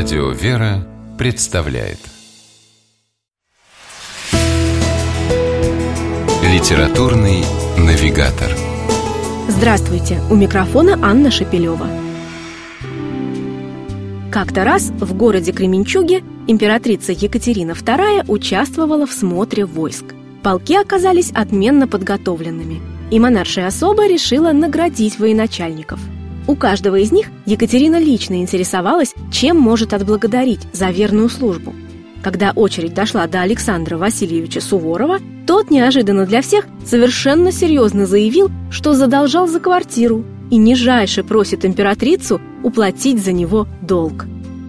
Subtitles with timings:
[0.00, 0.86] Радио «Вера»
[1.18, 1.98] представляет
[6.40, 7.42] Литературный
[7.76, 8.48] навигатор
[9.48, 10.20] Здравствуйте!
[10.30, 11.88] У микрофона Анна Шапилева.
[14.30, 20.14] Как-то раз в городе Кременчуге императрица Екатерина II участвовала в смотре войск.
[20.44, 25.98] Полки оказались отменно подготовленными, и монаршая особа решила наградить военачальников–
[26.48, 31.74] у каждого из них Екатерина лично интересовалась, чем может отблагодарить за верную службу.
[32.22, 38.94] Когда очередь дошла до Александра Васильевича Суворова, тот неожиданно для всех совершенно серьезно заявил, что
[38.94, 44.26] задолжал за квартиру и нижайше просит императрицу уплатить за него долг.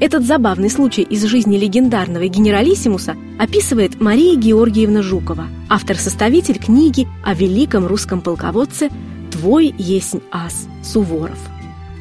[0.00, 7.86] Этот забавный случай из жизни легендарного генералиссимуса описывает Мария Георгиевна Жукова, автор-составитель книги о великом
[7.86, 8.88] русском полководце
[9.30, 11.38] «Твой есть ас» Суворов.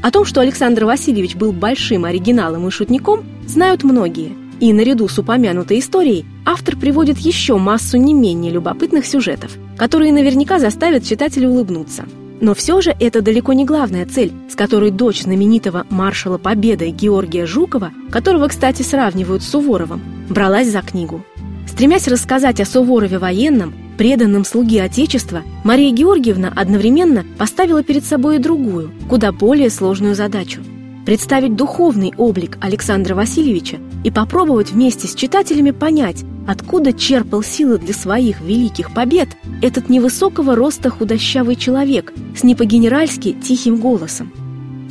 [0.02, 4.32] О том, что Александр Васильевич был большим оригиналом и шутником, знают многие.
[4.60, 10.60] И наряду с упомянутой историей автор приводит еще массу не менее любопытных сюжетов, которые наверняка
[10.60, 12.06] заставят читателя улыбнуться.
[12.42, 17.46] Но все же это далеко не главная цель, с которой дочь знаменитого маршала Победы Георгия
[17.46, 21.24] Жукова, которого, кстати, сравнивают с Суворовым, бралась за книгу.
[21.68, 28.40] Стремясь рассказать о Суворове военном, преданном слуге Отечества, Мария Георгиевна одновременно поставила перед собой и
[28.40, 30.62] другую, куда более сложную задачу–
[31.06, 37.94] представить духовный облик Александра Васильевича и попробовать вместе с читателями понять, откуда черпал силы для
[37.94, 39.28] своих великих побед
[39.62, 44.32] этот невысокого роста худощавый человек с не по-генеральски тихим голосом.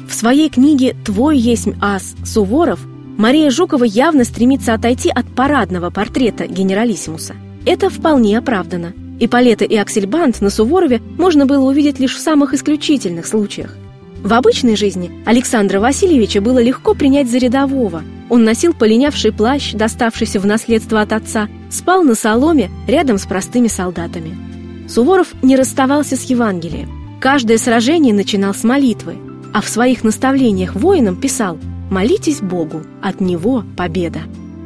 [0.06, 2.80] В своей книге «Твой есть ас» Суворов
[3.16, 7.36] Мария Жукова явно стремится отойти от парадного портрета генералиссимуса–
[7.66, 8.92] это вполне оправдано.
[9.20, 13.76] И Палета и Аксельбанд на Суворове можно было увидеть лишь в самых исключительных случаях.
[14.22, 18.02] В обычной жизни Александра Васильевича было легко принять за рядового.
[18.28, 23.68] Он носил полинявший плащ, доставшийся в наследство от отца, спал на соломе рядом с простыми
[23.68, 24.36] солдатами.
[24.88, 26.90] Суворов не расставался с Евангелием.
[27.20, 29.16] Каждое сражение начинал с молитвы,
[29.52, 31.58] а в своих наставлениях воинам писал
[31.90, 34.20] «Молитесь Богу, от Него победа».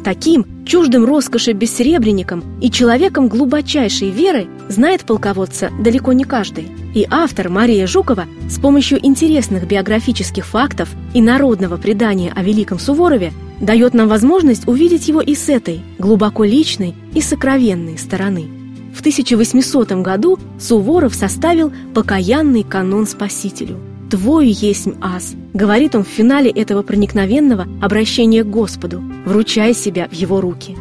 [0.05, 6.67] Таким, чуждым роскоши бессеребренником и человеком глубочайшей веры знает полководца далеко не каждый.
[6.95, 13.33] И автор Мария Жукова с помощью интересных биографических фактов и народного предания о Великом Суворове
[13.61, 18.49] дает нам возможность увидеть его и с этой, глубоко личной и сокровенной стороны.
[18.93, 23.79] В 1800 году Суворов составил покаянный канон Спасителю–
[24.13, 30.13] «Твой есть ас»,— говорит он в финале этого проникновенного обращения к Господу, вручая себя в
[30.13, 30.77] его руки.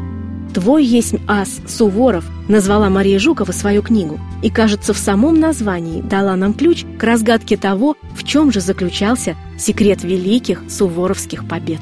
[0.54, 6.36] «Твой есть ас» Суворов назвала Мария Жукова свою книгу и, кажется, в самом названии дала
[6.36, 11.80] нам ключ к разгадке того, в чем же заключался секрет великих суворовских побед.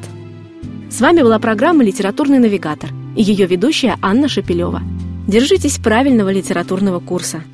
[0.91, 4.83] С вами была программа «Литературный навигатор» и ее ведущая Анна Шапилева.
[5.27, 7.41] Держитесь правильного литературного курса–